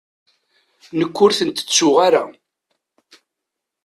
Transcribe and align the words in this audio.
Nekk, 0.99 1.15
ur 1.25 1.31
ten-ttuɣ 1.37 1.95
ara. 2.07 2.23